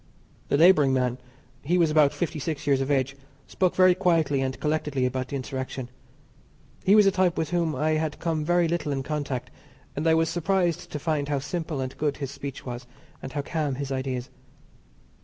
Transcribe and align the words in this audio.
The 0.47 0.57
labouring 0.57 0.93
man 0.93 1.19
he 1.61 1.77
was 1.77 1.91
about 1.91 2.11
fifty 2.11 2.39
six 2.39 2.65
years 2.65 2.81
of 2.81 2.89
age 2.89 3.15
spoke 3.45 3.75
very 3.75 3.93
quietly 3.93 4.41
and 4.41 4.59
collectedly 4.59 5.05
about 5.05 5.27
the 5.27 5.35
insurrection. 5.35 5.91
He 6.83 6.95
was 6.95 7.05
a 7.05 7.11
type 7.11 7.37
with 7.37 7.51
whom 7.51 7.75
I 7.75 7.91
had 7.91 8.17
come 8.17 8.43
very 8.43 8.67
little 8.67 8.91
in 8.91 9.03
contact, 9.03 9.51
and 9.95 10.07
I 10.07 10.15
was 10.15 10.27
surprised 10.27 10.91
to 10.91 10.97
find 10.97 11.29
how 11.29 11.37
simple 11.37 11.81
and 11.81 11.95
good 11.99 12.17
his 12.17 12.31
speech 12.31 12.65
was, 12.65 12.87
and 13.21 13.31
how 13.33 13.43
calm 13.43 13.75
his 13.75 13.91
ideas. 13.91 14.31